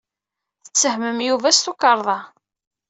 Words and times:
Tettehmem 0.63 1.19
Yuba 1.27 1.49
s 1.51 1.59
tukerḍa. 1.63 2.19